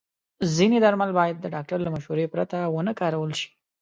[0.55, 3.49] ځینې درمل باید د ډاکټر له مشورې پرته ونه کارول شي.